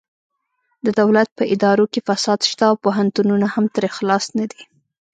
[0.85, 4.61] د دولت په ادارو کې فساد شته او پوهنتونونه هم ترې خلاص نه دي